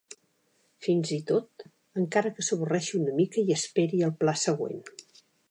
[0.85, 1.65] Fins i tot
[2.05, 4.83] encara que s'avorreixi una mica i esperi el pla següent.